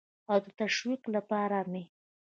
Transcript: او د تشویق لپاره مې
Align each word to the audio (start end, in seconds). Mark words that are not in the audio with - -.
او 0.31 0.37
د 0.45 0.47
تشویق 0.59 1.03
لپاره 1.15 1.57
مې 1.71 1.83